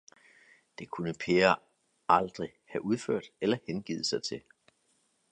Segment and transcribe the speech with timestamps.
[0.79, 1.55] Det kunne Peer
[2.09, 4.41] aldrig have udført eller hengivet sig til.